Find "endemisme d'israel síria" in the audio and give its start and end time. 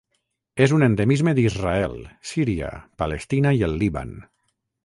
0.85-2.73